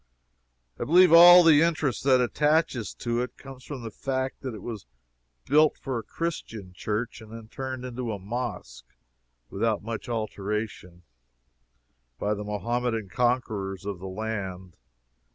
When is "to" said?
2.95-3.21